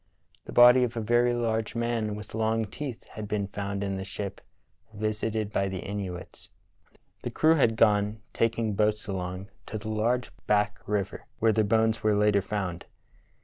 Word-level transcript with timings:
The 0.45 0.51
body 0.51 0.83
of 0.83 0.97
a 0.97 0.99
very 0.99 1.31
large 1.35 1.75
man 1.75 2.15
with 2.15 2.33
long 2.33 2.65
teeth 2.65 3.07
had 3.09 3.27
been 3.27 3.45
found 3.49 3.83
in 3.83 3.97
the 3.97 4.03
ship 4.03 4.41
visited 4.95 5.53
by 5.53 5.67
the 5.69 5.77
Inuits. 5.87 6.49
The 7.21 7.29
crew 7.29 7.53
had 7.53 7.75
gone, 7.75 8.19
taking 8.33 8.73
boats 8.73 9.05
along, 9.05 9.49
to 9.67 9.77
the 9.77 9.89
"large 9.89 10.31
[Back] 10.47 10.79
river," 10.87 11.27
where 11.37 11.53
their 11.53 11.63
bones 11.65 12.01
were 12.01 12.15
later 12.15 12.41
found. 12.41 12.87